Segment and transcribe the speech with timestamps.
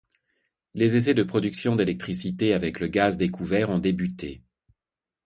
[0.73, 4.41] Les essais de production d’électricité avec le gaz découvert ont débuté.